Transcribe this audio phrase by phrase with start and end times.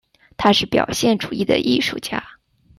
[0.35, 2.27] 他是表现主义的艺术家。